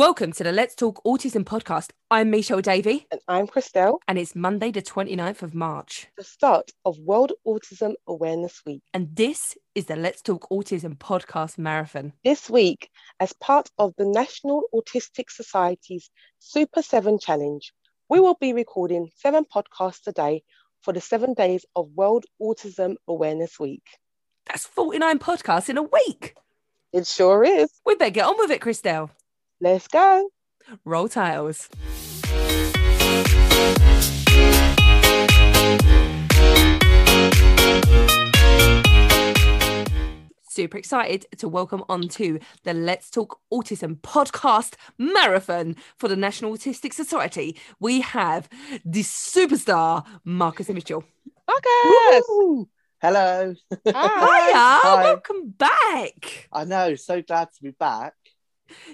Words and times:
Welcome 0.00 0.32
to 0.32 0.44
the 0.44 0.50
Let's 0.50 0.74
Talk 0.74 1.04
Autism 1.04 1.44
podcast. 1.44 1.90
I'm 2.10 2.30
Michelle 2.30 2.62
Davey, 2.62 3.06
And 3.12 3.20
I'm 3.28 3.46
Christelle, 3.46 3.98
and 4.08 4.18
it's 4.18 4.34
Monday, 4.34 4.70
the 4.70 4.80
29th 4.80 5.42
of 5.42 5.54
March. 5.54 6.06
the 6.16 6.24
start 6.24 6.70
of 6.86 6.98
World 7.00 7.32
Autism 7.46 7.92
Awareness 8.06 8.62
Week. 8.64 8.80
And 8.94 9.14
this 9.14 9.58
is 9.74 9.84
the 9.84 9.96
Let's 9.96 10.22
Talk 10.22 10.48
Autism 10.50 10.96
podcast 10.96 11.58
marathon. 11.58 12.14
This 12.24 12.48
week, 12.48 12.88
as 13.20 13.34
part 13.34 13.68
of 13.76 13.92
the 13.98 14.06
National 14.06 14.62
Autistic 14.74 15.28
Society's 15.28 16.08
Super 16.38 16.80
7 16.80 17.18
Challenge, 17.18 17.70
we 18.08 18.20
will 18.20 18.38
be 18.40 18.54
recording 18.54 19.10
seven 19.16 19.44
podcasts 19.44 20.06
a 20.06 20.12
day 20.12 20.42
for 20.80 20.94
the 20.94 21.02
seven 21.02 21.34
days 21.34 21.66
of 21.76 21.90
World 21.94 22.24
Autism 22.40 22.94
Awareness 23.06 23.60
Week. 23.60 23.84
That's 24.46 24.64
49 24.64 25.18
podcasts 25.18 25.68
in 25.68 25.76
a 25.76 25.82
week. 25.82 26.36
It 26.94 27.06
sure 27.06 27.44
is. 27.44 27.68
We 27.84 27.96
better 27.96 28.10
get 28.10 28.24
on 28.24 28.38
with 28.38 28.50
it, 28.50 28.62
Christelle. 28.62 29.10
Let's 29.60 29.88
go. 29.88 30.30
Roll 30.84 31.08
tiles. 31.08 31.68
Super 40.42 40.76
excited 40.78 41.26
to 41.38 41.48
welcome 41.48 41.84
on 41.88 42.08
to 42.08 42.38
the 42.64 42.74
Let's 42.74 43.08
Talk 43.08 43.38
Autism 43.52 44.00
podcast 44.00 44.74
marathon 44.98 45.76
for 45.96 46.08
the 46.08 46.16
National 46.16 46.52
Autistic 46.52 46.92
Society. 46.92 47.56
We 47.78 48.00
have 48.00 48.48
the 48.84 49.02
superstar 49.02 50.04
Marcus 50.24 50.68
Mitchell. 50.68 51.04
Marcus. 51.46 52.24
Woo! 52.28 52.68
Hello. 53.00 53.54
Hiya, 53.86 53.94
Hi. 53.94 54.80
Hi. 54.82 55.02
welcome 55.04 55.50
back. 55.56 56.48
I 56.52 56.64
know, 56.64 56.94
so 56.96 57.22
glad 57.22 57.48
to 57.56 57.62
be 57.62 57.70
back. 57.70 58.14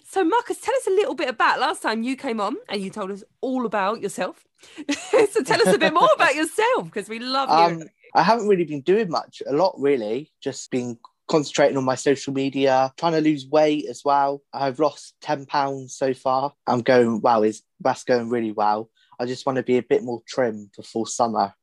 So, 0.04 0.24
Marcus, 0.24 0.60
tell 0.60 0.74
us 0.74 0.86
a 0.86 0.90
little 0.90 1.14
bit 1.14 1.28
about 1.28 1.60
last 1.60 1.82
time 1.82 2.02
you 2.02 2.16
came 2.16 2.40
on 2.40 2.56
and 2.68 2.80
you 2.80 2.90
told 2.90 3.10
us 3.10 3.24
all 3.40 3.66
about 3.66 4.00
yourself. 4.00 4.46
so, 5.30 5.42
tell 5.42 5.60
us 5.66 5.74
a 5.74 5.78
bit 5.78 5.94
more 5.94 6.08
about 6.14 6.34
yourself 6.41 6.84
because 6.84 7.08
we 7.08 7.18
love 7.18 7.48
you. 7.48 7.83
Um, 7.83 7.88
I 8.14 8.22
haven't 8.22 8.48
really 8.48 8.64
been 8.64 8.80
doing 8.80 9.10
much, 9.10 9.42
a 9.46 9.52
lot 9.52 9.74
really, 9.78 10.33
just 10.42 10.70
been 10.70 10.98
concentrating 11.28 11.77
on 11.77 11.84
my 11.84 11.96
social 11.96 12.33
media, 12.33 12.92
trying 12.96 13.12
to 13.12 13.20
lose 13.20 13.46
weight 13.46 13.86
as 13.88 14.02
well. 14.05 14.42
I've 14.52 14.78
lost 14.78 15.14
10 15.22 15.46
pounds 15.46 15.96
so 15.96 16.14
far. 16.14 16.52
I'm 16.66 16.83
going, 16.83 17.20
wow, 17.20 17.42
is 17.42 17.62
that's 17.80 18.05
going 18.05 18.30
really 18.30 18.52
well. 18.52 18.90
I 19.18 19.27
just 19.27 19.46
want 19.46 19.56
to 19.56 19.62
be 19.62 19.78
a 19.78 19.83
bit 19.83 20.02
more 20.02 20.22
trim 20.27 20.70
before 20.77 21.06
summer 21.06 21.55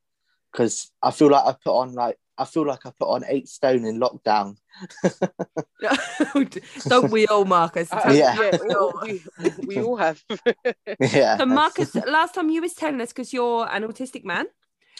because 0.51 0.91
I 1.01 1.11
feel 1.11 1.29
like 1.29 1.45
I 1.45 1.55
put 1.63 1.75
on 1.75 1.93
like, 1.93 2.17
I 2.37 2.45
feel 2.45 2.65
like 2.65 2.85
I 2.85 2.91
put 2.97 3.07
on 3.09 3.23
eight 3.27 3.47
stone 3.47 3.85
in 3.85 3.99
lockdown. 3.99 4.57
Don't 6.87 7.11
we 7.11 7.27
all, 7.27 7.45
Marcus? 7.45 7.89
Uh, 7.93 8.11
Yeah. 8.11 8.39
we, 8.39 8.73
all, 8.73 8.99
we, 9.03 9.21
we 9.67 9.81
all 9.81 9.97
have. 9.97 10.23
yeah. 10.99 11.37
So, 11.37 11.45
Marcus, 11.45 11.93
last 11.95 12.33
time 12.35 12.49
you 12.49 12.61
was 12.61 12.73
telling 12.73 13.01
us 13.01 13.09
because 13.09 13.33
you're 13.33 13.67
an 13.71 13.83
autistic 13.83 14.23
man, 14.23 14.45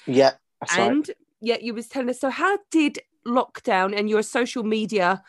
Yeah. 0.06 0.32
That's 0.62 0.78
right. 0.78 0.92
and 0.92 1.12
yeah, 1.42 1.58
you 1.60 1.74
was 1.74 1.88
telling 1.88 2.10
us. 2.10 2.20
So, 2.20 2.30
how 2.30 2.60
did 2.72 3.00
lockdown 3.26 3.98
and 3.98 4.10
you're 4.10 4.20
a 4.20 4.24
social 4.24 4.64
media 4.64 5.24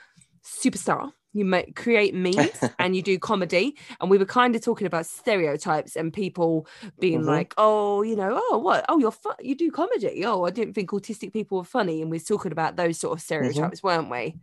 superstar? 0.45 1.13
You 1.35 1.45
make 1.45 1.77
create 1.77 2.15
memes 2.15 2.61
and 2.79 2.97
you 2.97 3.03
do 3.03 3.19
comedy, 3.19 3.77
and 4.01 4.11
we 4.11 4.19
were 4.19 4.25
kind 4.25 4.57
of 4.57 4.63
talking 4.63 4.87
about 4.87 5.07
stereotypes 5.07 5.97
and 5.97 6.13
people 6.13 6.67
being 7.01 7.23
Mhm. 7.23 7.27
like, 7.27 7.55
"Oh, 7.59 8.03
you 8.03 8.17
know, 8.17 8.41
oh, 8.51 8.59
what? 8.59 8.85
Oh, 8.89 8.99
you're 8.99 9.11
fu- 9.13 9.31
you 9.41 9.55
do 9.57 9.71
comedy? 9.71 10.25
Oh, 10.25 10.45
I 10.45 10.51
didn't 10.51 10.75
think 10.75 10.91
autistic 10.91 11.33
people 11.33 11.59
were 11.59 11.65
funny." 11.65 12.01
And 12.03 12.11
we 12.11 12.19
are 12.19 12.21
talking 12.21 12.53
about 12.53 12.77
those 12.77 12.99
sort 13.01 13.19
of 13.19 13.23
stereotypes, 13.23 13.83
weren't 13.83 14.11
we? 14.11 14.37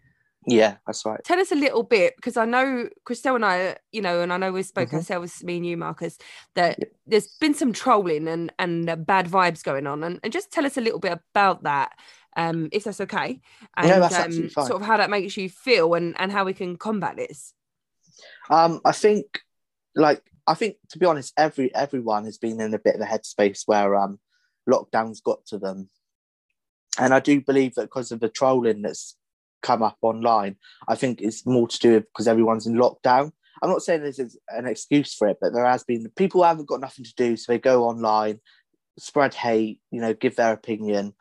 Yeah, 0.48 0.78
that's 0.88 1.06
right. 1.06 1.24
Tell 1.24 1.40
us 1.40 1.52
a 1.52 1.56
little 1.56 1.84
bit 1.84 2.16
because 2.16 2.36
I 2.36 2.46
know 2.46 2.90
Christelle 3.06 3.36
and 3.36 3.46
I, 3.46 3.78
you 3.92 4.02
know, 4.02 4.22
and 4.22 4.34
I 4.34 4.38
know 4.38 4.52
we 4.52 4.64
spoke 4.64 4.90
Mhm. 4.90 4.96
ourselves, 4.96 5.44
me 5.44 5.58
and 5.58 5.66
you, 5.66 5.78
Marcus, 5.78 6.18
that 6.56 6.80
there's 7.06 7.28
been 7.40 7.54
some 7.54 7.74
trolling 7.74 8.28
and 8.28 8.52
and 8.58 8.90
uh, 8.90 8.96
bad 8.96 9.28
vibes 9.28 9.64
going 9.64 9.86
on, 9.88 10.04
and, 10.04 10.20
and 10.24 10.34
just 10.34 10.52
tell 10.52 10.66
us 10.66 10.78
a 10.78 10.82
little 10.82 11.00
bit 11.00 11.14
about 11.14 11.64
that, 11.64 11.92
um, 12.36 12.70
if 12.72 12.84
that's 12.84 13.02
okay, 13.02 13.42
and 13.78 13.90
that's 13.90 14.16
um, 14.16 14.22
absolutely 14.22 14.50
fine. 14.50 14.66
sort 14.66 14.82
of 14.82 14.88
how 14.88 14.98
that 14.98 15.10
makes 15.10 15.38
you 15.38 15.50
feel 15.50 15.94
and 15.94 16.16
and 16.20 16.32
how 16.32 16.46
we 16.46 16.54
can 16.54 16.78
combat 16.78 17.18
this. 17.18 17.54
Um, 18.50 18.82
I 18.86 18.92
think, 18.92 19.42
like, 19.96 20.22
I 20.48 20.54
think 20.54 20.78
to 20.90 21.00
be 21.00 21.06
honest, 21.06 21.34
every 21.38 21.74
everyone 21.76 22.26
has 22.26 22.38
been 22.38 22.62
in 22.62 22.74
a 22.74 22.80
bit 22.80 22.96
of 22.96 23.02
a 23.02 23.06
headspace 23.06 23.64
where 23.66 23.96
um, 23.96 24.20
lockdowns 24.70 25.24
got 25.24 25.46
to 25.48 25.58
them, 25.58 25.90
and 27.00 27.14
I 27.14 27.20
do 27.20 27.42
believe 27.42 27.76
that 27.76 27.84
because 27.84 28.12
of 28.12 28.20
the 28.20 28.30
trolling 28.30 28.82
that's 28.82 29.16
come 29.62 29.84
up 29.84 29.98
online, 30.02 30.56
I 30.88 30.96
think 30.96 31.22
it's 31.22 31.46
more 31.46 31.68
to 31.68 31.80
do 31.80 31.94
with 31.94 32.06
because 32.06 32.28
everyone's 32.28 32.68
in 32.68 32.76
lockdown. 32.76 33.32
I'm 33.62 33.70
not 33.70 33.84
saying 33.84 34.02
this 34.02 34.20
is 34.20 34.40
an 34.50 34.66
excuse 34.66 35.14
for 35.14 35.28
it, 35.28 35.38
but 35.40 35.54
there 35.54 35.66
has 35.66 35.84
been 35.84 36.10
people 36.16 36.44
haven't 36.44 36.68
got 36.68 36.82
nothing 36.82 37.06
to 37.06 37.14
do, 37.16 37.36
so 37.36 37.52
they 37.52 37.60
go 37.60 37.84
online, 37.84 38.40
spread 38.98 39.34
hate, 39.34 39.80
you 39.92 40.02
know, 40.02 40.14
give 40.14 40.36
their 40.36 40.54
opinion. 40.54 41.14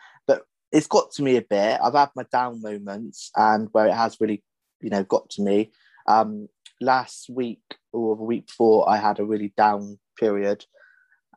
It's 0.72 0.86
got 0.86 1.10
to 1.12 1.22
me 1.22 1.36
a 1.36 1.42
bit. 1.42 1.80
I've 1.82 1.94
had 1.94 2.10
my 2.14 2.24
down 2.30 2.62
moments, 2.62 3.30
and 3.36 3.68
where 3.72 3.86
it 3.86 3.94
has 3.94 4.20
really, 4.20 4.42
you 4.80 4.90
know, 4.90 5.04
got 5.04 5.28
to 5.30 5.42
me. 5.42 5.72
Um, 6.06 6.48
last 6.80 7.28
week 7.28 7.62
or 7.92 8.16
the 8.16 8.22
week 8.22 8.46
before, 8.46 8.88
I 8.88 8.96
had 8.96 9.18
a 9.18 9.24
really 9.24 9.52
down 9.56 9.98
period. 10.18 10.64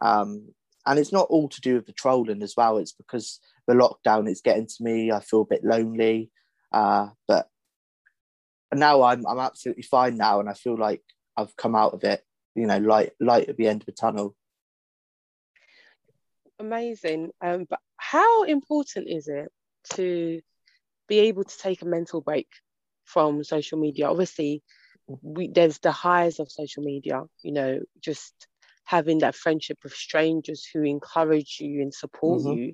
Um, 0.01 0.53
and 0.85 0.99
it's 0.99 1.13
not 1.13 1.27
all 1.29 1.49
to 1.49 1.61
do 1.61 1.75
with 1.75 1.85
the 1.85 1.93
trolling 1.93 2.43
as 2.43 2.55
well. 2.57 2.77
It's 2.77 2.91
because 2.91 3.39
the 3.67 3.73
lockdown 3.73 4.29
is 4.29 4.41
getting 4.41 4.67
to 4.67 4.83
me. 4.83 5.11
I 5.11 5.19
feel 5.21 5.41
a 5.41 5.45
bit 5.45 5.63
lonely. 5.63 6.29
Uh, 6.71 7.09
but 7.27 7.47
now 8.73 9.03
I'm 9.03 9.25
I'm 9.27 9.39
absolutely 9.39 9.83
fine 9.83 10.17
now, 10.17 10.39
and 10.39 10.49
I 10.49 10.53
feel 10.53 10.75
like 10.75 11.01
I've 11.37 11.55
come 11.55 11.75
out 11.75 11.93
of 11.93 12.03
it. 12.03 12.23
You 12.55 12.67
know, 12.67 12.77
light 12.79 13.11
light 13.19 13.49
at 13.49 13.57
the 13.57 13.67
end 13.67 13.81
of 13.81 13.85
the 13.85 13.91
tunnel. 13.91 14.35
Amazing. 16.59 17.31
Um, 17.41 17.65
but 17.69 17.79
how 18.13 18.43
important 18.43 19.07
is 19.09 19.27
it 19.27 19.51
to 19.95 20.39
be 21.07 21.19
able 21.19 21.43
to 21.43 21.57
take 21.57 21.81
a 21.81 21.85
mental 21.85 22.21
break 22.21 22.47
from 23.05 23.43
social 23.43 23.79
media? 23.79 24.07
Obviously, 24.07 24.61
we, 25.23 25.47
there's 25.47 25.79
the 25.79 25.91
highs 25.91 26.39
of 26.39 26.51
social 26.51 26.83
media, 26.83 27.23
you 27.41 27.51
know, 27.51 27.79
just 27.99 28.47
having 28.85 29.19
that 29.19 29.35
friendship 29.35 29.79
with 29.83 29.93
strangers 29.93 30.63
who 30.71 30.83
encourage 30.83 31.57
you 31.59 31.81
and 31.81 31.91
support 31.91 32.43
Mhm. 32.43 32.57
you. 32.57 32.73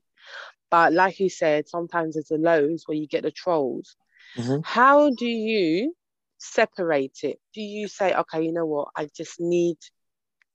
But 0.70 0.92
like 0.92 1.22
you 1.22 1.30
said, 1.30 1.70
sometimes 1.70 2.16
there's 2.16 2.28
the 2.28 2.38
lows 2.38 2.84
where 2.86 2.98
you 2.98 3.08
get 3.08 3.24
the 3.24 3.32
trolls. 3.32 3.96
Mhm. 4.38 4.62
How 4.66 5.10
do 5.12 5.26
you 5.26 5.96
separate 6.38 7.20
it? 7.24 7.40
Do 7.54 7.62
you 7.62 7.88
say, 7.88 8.14
okay, 8.14 8.44
you 8.44 8.52
know 8.52 8.66
what, 8.66 8.90
I 8.94 9.08
just 9.16 9.40
need 9.40 9.78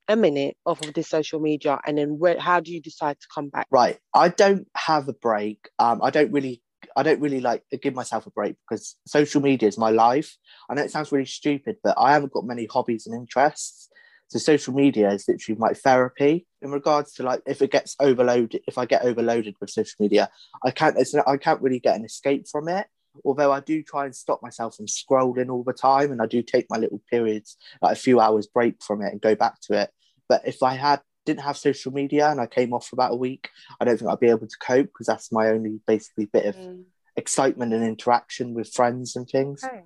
a 0.09 0.17
minute 0.17 0.57
off 0.67 0.85
of 0.87 0.95
this 0.95 1.09
social 1.09 1.41
media, 1.41 1.81
and 1.87 1.99
then 1.99 2.19
where, 2.19 2.39
how 2.39 2.61
do 2.61 2.73
you 2.73 2.81
decide 2.81 3.19
to 3.21 3.27
come 3.35 3.49
back? 3.49 3.67
Right. 3.71 3.99
I 4.15 4.29
don't 4.29 4.69
have 4.77 5.09
a 5.09 5.13
break. 5.15 5.69
Um, 5.79 6.01
I 6.03 6.11
don't 6.11 6.33
really 6.33 6.63
I 6.97 7.03
don't 7.03 7.21
really 7.21 7.41
like 7.41 7.63
give 7.83 7.95
myself 7.95 8.27
a 8.27 8.31
break 8.31 8.57
because 8.69 8.97
social 9.07 9.41
media 9.41 9.69
is 9.69 9.79
my 9.79 9.91
life. 9.91 10.37
I 10.69 10.75
know 10.75 10.83
it 10.83 10.91
sounds 10.91 11.13
really 11.13 11.27
stupid, 11.27 11.77
but 11.83 11.97
I 11.99 12.13
haven't 12.13 12.33
got 12.33 12.45
many 12.45 12.67
hobbies 12.67 13.07
and 13.07 13.17
interests. 13.17 13.89
So 14.29 14.39
social 14.39 14.75
media 14.75 15.11
is 15.11 15.27
literally 15.29 15.59
my 15.59 15.73
therapy. 15.73 16.47
In 16.63 16.71
regards 16.71 17.13
to 17.15 17.23
like 17.23 17.43
if 17.47 17.63
it 17.63 17.71
gets 17.71 17.95
overloaded, 18.01 18.63
if 18.67 18.79
I 18.79 18.87
get 18.87 19.05
overloaded 19.05 19.55
with 19.61 19.71
social 19.71 19.97
media, 20.01 20.31
I 20.65 20.71
can't 20.71 20.97
it's, 20.99 21.15
I 21.15 21.37
can't 21.37 21.61
really 21.61 21.81
get 21.81 21.97
an 21.97 22.05
escape 22.05 22.47
from 22.51 22.69
it. 22.69 22.87
Although 23.25 23.53
I 23.53 23.61
do 23.61 23.83
try 23.83 24.05
and 24.07 24.15
stop 24.15 24.43
myself 24.43 24.77
from 24.77 24.87
scrolling 24.87 25.51
all 25.51 25.63
the 25.65 25.73
time, 25.73 26.11
and 26.13 26.21
I 26.23 26.27
do 26.27 26.43
take 26.43 26.67
my 26.71 26.77
little 26.79 27.01
periods, 27.11 27.57
like 27.83 27.93
a 27.93 28.01
few 28.01 28.21
hours 28.21 28.47
break 28.47 28.83
from 28.83 29.03
it, 29.03 29.13
and 29.13 29.21
go 29.21 29.35
back 29.35 29.61
to 29.63 29.75
it. 29.81 29.91
But 30.29 30.43
if 30.47 30.63
I 30.63 30.75
had 30.75 31.01
didn't 31.27 31.41
have 31.45 31.57
social 31.57 31.91
media 31.91 32.29
and 32.31 32.39
I 32.39 32.47
came 32.47 32.75
off 32.75 32.87
for 32.89 32.97
about 32.97 33.13
a 33.13 33.17
week, 33.17 33.49
I 33.81 33.85
don't 33.87 33.97
think 33.99 34.11
I'd 34.11 34.21
be 34.21 34.29
able 34.29 34.47
to 34.47 34.57
cope 34.61 34.87
because 34.89 35.07
that's 35.07 35.33
my 35.33 35.49
only 35.49 35.81
basically 35.87 36.27
bit 36.27 36.45
of 36.45 36.55
Mm. 36.57 36.85
excitement 37.17 37.73
and 37.73 37.83
interaction 37.83 38.53
with 38.53 38.71
friends 38.75 39.17
and 39.17 39.27
things. 39.27 39.65
Okay. 39.65 39.85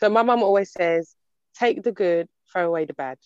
So 0.00 0.10
my 0.10 0.22
mum 0.22 0.42
always 0.42 0.70
says, 0.70 1.14
take 1.58 1.82
the 1.82 1.92
good, 1.92 2.28
throw 2.52 2.66
away 2.66 2.84
the 2.84 2.92
bad. 2.92 3.16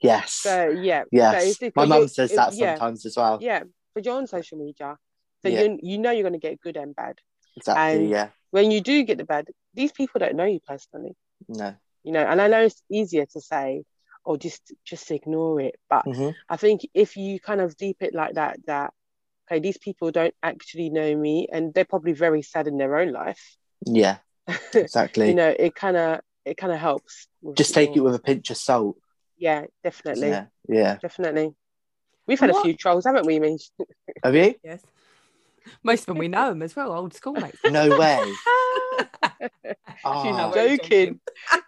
Yes. 0.00 0.32
So 0.32 0.70
yeah. 0.70 1.02
So 1.02 1.08
yes. 1.12 1.58
because 1.58 1.72
My 1.76 1.84
mum 1.84 2.08
says 2.08 2.32
it- 2.32 2.36
that 2.36 2.54
yeah, 2.54 2.74
sometimes 2.76 3.04
as 3.04 3.16
well. 3.18 3.38
Yeah, 3.42 3.64
but 3.94 4.06
you're 4.06 4.16
on 4.16 4.26
social 4.26 4.56
media, 4.56 4.96
so 5.42 5.48
Yeah. 5.50 5.62
you 5.62 5.78
you 5.82 5.98
know 5.98 6.10
you're 6.10 6.22
going 6.22 6.32
to 6.32 6.38
get 6.38 6.60
good 6.62 6.76
and 6.78 6.94
bad. 6.96 7.18
Exactly. 7.56 7.96
and- 8.02 8.08
yeah. 8.10 8.28
When 8.50 8.70
you 8.70 8.80
do 8.80 9.02
get 9.02 9.18
the 9.18 9.24
bad, 9.24 9.48
these 9.74 9.92
people 9.92 10.18
don't 10.18 10.36
know 10.36 10.44
you 10.44 10.60
personally, 10.66 11.14
No. 11.48 11.74
you 12.04 12.12
know. 12.12 12.24
And 12.24 12.40
I 12.40 12.48
know 12.48 12.62
it's 12.62 12.82
easier 12.90 13.26
to 13.26 13.40
say, 13.40 13.84
"Oh, 14.24 14.36
just 14.36 14.72
just 14.84 15.10
ignore 15.10 15.60
it," 15.60 15.76
but 15.90 16.04
Mhm. 16.04 16.34
I 16.48 16.56
think 16.56 16.86
if 16.94 17.16
you 17.16 17.40
kind 17.40 17.60
of 17.60 17.76
deep 17.76 17.98
it 18.00 18.14
like 18.14 18.34
that, 18.34 18.58
that 18.66 18.92
okay, 19.48 19.60
these 19.60 19.78
people 19.78 20.10
don't 20.10 20.34
actually 20.42 20.90
know 20.90 21.14
me, 21.16 21.48
and 21.52 21.72
they're 21.74 21.84
probably 21.84 22.12
very 22.12 22.42
sad 22.42 22.66
in 22.66 22.78
their 22.78 22.96
own 22.96 23.12
life. 23.12 23.56
Yeah. 23.84 24.18
Exactly. 24.74 25.28
you 25.28 25.34
know, 25.34 25.48
it 25.58 25.74
kind 25.74 25.96
of 25.96 26.20
it 26.44 26.56
kind 26.56 26.72
of 26.72 26.78
helps. 26.78 27.26
Just 27.54 27.74
take 27.74 27.94
your- 27.94 27.98
it 28.04 28.04
with 28.06 28.14
a 28.14 28.20
pinch 28.22 28.50
of 28.50 28.56
salt. 28.56 28.96
yeah, 29.36 29.66
definitely, 29.82 30.28
Yeah. 30.28 30.46
Yeah. 30.68 30.96
definitely. 31.02 31.54
We've 32.26 32.40
had 32.40 32.50
What- 32.50 32.60
a 32.60 32.62
few 32.64 32.74
trolls, 32.76 33.04
haven't 33.04 33.26
we, 33.26 33.38
Mish? 33.40 33.70
Have 34.24 34.34
you? 34.34 34.54
Yes. 34.64 34.82
Most 35.82 36.00
of 36.00 36.06
them 36.06 36.18
we 36.18 36.28
know 36.28 36.50
them 36.50 36.62
as 36.62 36.74
well, 36.76 36.92
old 36.92 37.14
schoolmates. 37.14 37.58
No 37.64 37.96
way. 37.98 38.22
She's 39.42 40.04
Oh, 40.04 40.52
joking. 40.54 41.20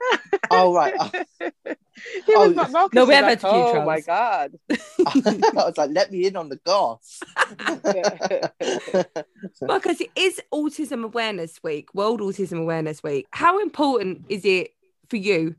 oh 0.50 0.74
right. 0.74 0.94
He 2.26 2.32
Oh, 2.36 2.46
like, 2.46 2.70
no, 2.70 2.88
we 2.92 3.00
was 3.00 3.14
have 3.16 3.24
like, 3.24 3.24
had 3.24 3.32
a 3.38 3.40
few 3.40 3.80
Oh 3.80 3.84
my 3.84 4.00
god. 4.00 4.54
I 4.70 5.64
was 5.66 5.76
like, 5.76 5.90
let 5.90 6.12
me 6.12 6.26
in 6.26 6.36
on 6.36 6.48
the 6.48 6.60
goss. 6.64 7.18
Marcus, 9.62 10.00
it 10.00 10.10
is 10.14 10.40
Autism 10.54 11.04
Awareness 11.04 11.60
Week, 11.62 11.92
World 11.94 12.20
Autism 12.20 12.60
Awareness 12.60 13.02
Week. 13.02 13.26
How 13.32 13.60
important 13.60 14.26
is 14.28 14.44
it 14.44 14.74
for 15.10 15.16
you 15.16 15.56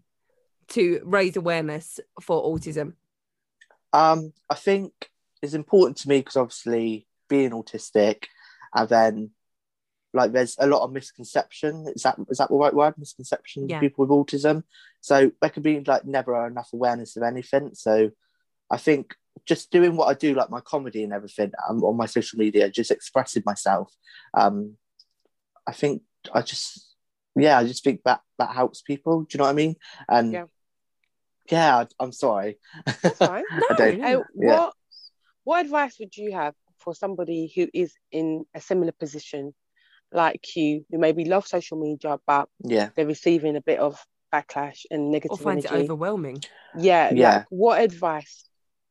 to 0.70 1.02
raise 1.04 1.36
awareness 1.36 2.00
for 2.22 2.42
autism? 2.44 2.94
Um, 3.92 4.32
I 4.50 4.56
think 4.56 4.94
it's 5.42 5.54
important 5.54 5.98
to 5.98 6.10
me 6.10 6.20
because 6.20 6.38
obviously 6.38 7.06
being 7.30 7.52
autistic, 7.52 8.26
and 8.76 8.90
then 8.90 9.30
like 10.14 10.32
there's 10.32 10.56
a 10.60 10.68
lot 10.68 10.84
of 10.84 10.92
misconception. 10.92 11.86
Is 11.96 12.02
that 12.04 12.18
is 12.30 12.40
that 12.40 12.50
the 12.50 12.56
right 12.56 12.74
word? 12.74 12.96
Misconception. 12.98 13.70
Yeah. 13.70 13.80
People 13.80 14.06
with 14.06 14.12
autism. 14.28 14.64
So 15.02 15.32
there 15.40 15.50
could 15.50 15.64
be 15.64 15.80
like 15.82 16.06
never 16.06 16.46
enough 16.48 16.70
awareness 16.74 17.16
of 17.16 17.24
anything. 17.24 17.72
So 17.76 18.10
I 18.72 18.78
think 18.78 19.16
just 19.46 19.72
doing 19.72 19.96
what 19.96 20.08
I 20.08 20.14
do, 20.16 20.34
like 20.34 20.50
my 20.50 20.62
comedy 20.62 21.04
and 21.04 21.14
everything, 21.14 21.52
um, 21.70 21.84
on 21.84 21.96
my 21.96 22.06
social 22.08 22.38
media, 22.40 22.70
just 22.70 22.92
expressing 22.92 23.44
myself. 23.46 23.94
Um, 24.34 24.76
I 25.68 25.72
think 25.74 26.02
I 26.34 26.42
just 26.42 26.96
yeah, 27.36 27.58
I 27.60 27.64
just 27.66 27.84
think 27.84 28.02
that 28.06 28.22
that 28.40 28.54
helps 28.54 28.82
people. 28.82 29.22
Do 29.22 29.28
you 29.34 29.38
know 29.38 29.44
what 29.46 29.52
I 29.52 29.54
mean? 29.54 29.76
And 30.10 30.34
Yeah. 30.34 30.46
yeah, 31.52 31.78
I, 31.78 31.88
I'm 32.00 32.12
sorry. 32.12 32.58
Fine. 33.16 33.44
I 33.52 33.74
don't- 33.78 34.02
Uh. 34.04 34.24
Yeah. 34.36 34.58
what 34.58 34.74
what 35.44 35.66
advice 35.66 35.98
would 36.00 36.16
you 36.18 36.32
have 36.34 36.56
for 36.90 36.96
somebody 36.96 37.52
who 37.56 37.68
is 37.72 37.94
in 38.12 38.46
a 38.56 38.62
similar 38.62 38.92
position 38.92 39.54
like 40.12 40.56
you, 40.56 40.84
who 40.90 40.98
maybe 40.98 41.26
love 41.26 41.46
social 41.46 41.80
media 41.80 42.18
but 42.26 42.50
Yeah. 42.64 42.90
they're 42.96 43.06
receiving 43.06 43.56
a 43.56 43.62
bit 43.62 43.78
of 43.80 44.04
backlash 44.34 44.86
and 44.90 45.02
Or 45.10 45.12
negative 45.12 45.40
finds 45.40 45.66
it 45.66 45.72
overwhelming. 45.72 46.44
yeah, 46.80 47.12
Yeah. 47.14 47.36
like 47.38 47.46
what 47.50 47.80
advice 47.82 48.46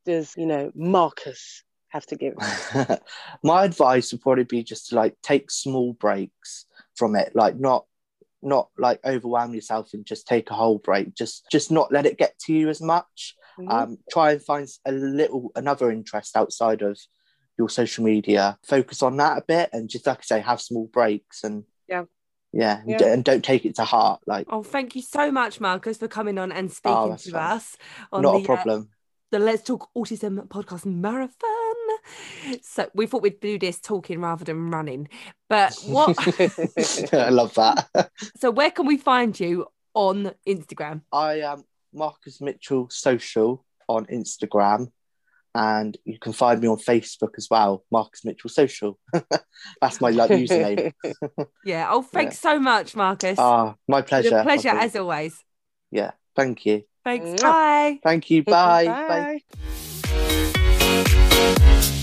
does 0.06 0.32
you 0.36 0.46
know 0.46 0.70
Marcus 0.76 1.64
have 1.88 2.06
to 2.06 2.16
give? 2.16 2.34
my 3.42 3.64
advice 3.64 4.12
would 4.12 4.20
probably 4.20 4.44
be 4.44 4.62
just 4.62 4.90
to 4.90 4.94
like 4.94 5.16
take 5.22 5.50
small 5.50 5.94
breaks 5.94 6.66
from 6.94 7.16
it 7.16 7.32
like 7.34 7.56
not 7.58 7.84
not 8.42 8.68
like 8.78 9.00
overwhelm 9.04 9.54
yourself 9.54 9.90
and 9.92 10.06
just 10.06 10.28
take 10.28 10.50
a 10.50 10.54
whole 10.54 10.78
break 10.78 11.16
just 11.16 11.44
just 11.50 11.72
not 11.72 11.90
let 11.90 12.06
it 12.06 12.16
get 12.16 12.38
to 12.38 12.52
you 12.52 12.68
as 12.68 12.80
much 12.80 13.34
Mhm. 13.58 13.70
um 13.72 13.98
try 14.08 14.30
and 14.32 14.42
find 14.42 14.68
a 14.86 14.92
little 14.92 15.50
another 15.56 15.90
interest 15.90 16.36
outside 16.36 16.82
of 16.82 16.96
your 17.58 17.68
social 17.68 18.04
media 18.04 18.56
focus 18.64 19.02
on 19.02 19.16
that 19.16 19.38
a 19.38 19.42
bit 19.42 19.68
and 19.72 19.88
just 19.90 20.06
like 20.06 20.18
i 20.18 20.22
say 20.22 20.40
have 20.40 20.60
small 20.60 20.86
breaks 20.86 21.42
and 21.44 21.64
Yeah. 21.88 22.04
yeah, 22.52 22.80
and 22.80 22.90
Yeah. 22.90 22.98
d- 22.98 23.04
and 23.04 23.24
don't 23.24 23.44
take 23.44 23.66
it 23.66 23.74
to 23.76 23.84
heart 23.84 24.20
like 24.26 24.46
Oh, 24.50 24.62
thank 24.62 24.94
you 24.96 25.02
so 25.02 25.30
much, 25.32 25.60
Marcus, 25.60 25.98
for 25.98 26.08
coming 26.08 26.38
on 26.38 26.52
and 26.52 26.70
speaking 26.72 26.96
Oh, 27.12 27.16
to 27.16 27.38
us 27.38 27.76
on 28.12 28.22
not 28.22 28.32
the, 28.32 28.38
a 28.38 28.42
uh, 28.42 28.44
problem 28.46 28.88
the 29.30 29.38
Let's 29.38 29.62
Talk 29.62 29.90
Autism 29.94 30.46
podcast 30.48 30.86
marathon. 30.86 31.74
So 32.62 32.88
we 32.94 33.06
thought 33.06 33.20
we'd 33.20 33.40
do 33.40 33.58
this 33.58 33.78
talking 33.78 34.22
rather 34.22 34.44
than 34.44 34.70
running. 34.70 35.08
But 35.50 35.74
what? 35.86 36.16
i 37.12 37.28
love 37.28 37.52
that 37.54 37.88
so 38.36 38.50
where 38.50 38.70
can 38.70 38.86
we 38.86 38.96
find 38.96 39.38
you 39.38 39.66
on 39.92 40.32
Instagram? 40.46 41.02
I 41.12 41.40
am 41.40 41.64
Marcus 41.92 42.40
Mitchell 42.40 42.88
Social 42.90 43.64
on 43.88 44.06
Instagram, 44.06 44.90
and 45.54 45.96
you 46.04 46.18
can 46.18 46.32
find 46.32 46.60
me 46.60 46.68
on 46.68 46.76
Facebook 46.78 47.30
as 47.36 47.48
well, 47.50 47.84
Marcus 47.90 48.24
Mitchell 48.24 48.50
Social. 48.50 48.98
That's 49.80 50.00
my 50.00 50.10
like 50.10 50.30
username. 50.30 50.92
Yeah. 51.64 51.88
Oh, 51.90 52.02
thanks 52.12 52.38
so 52.38 52.58
much, 52.58 52.94
Marcus. 52.96 53.38
Ah, 53.38 53.74
my 53.86 54.02
pleasure. 54.02 54.38
a 54.38 54.42
pleasure 54.42 54.68
as 54.68 54.96
always. 54.96 55.42
Yeah, 55.90 56.12
thank 56.36 56.64
you. 56.66 56.82
Thanks. 57.04 57.42
Bye. 57.42 58.00
Thank 58.02 58.30
you. 58.30 58.42
Bye. 58.44 58.86
Bye. 58.86 59.40
Bye. 61.84 61.94